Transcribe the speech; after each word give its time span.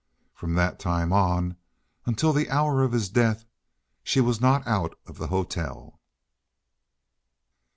From 0.33 0.55
that 0.55 0.79
time 0.79 1.13
on 1.13 1.57
until 2.07 2.33
the 2.33 2.49
hour 2.49 2.81
of 2.81 2.91
his 2.91 3.07
death 3.07 3.45
she 4.03 4.19
was 4.19 4.41
not 4.41 4.65
out 4.65 4.97
of 5.05 5.19
the 5.19 5.27
hotel. 5.27 5.99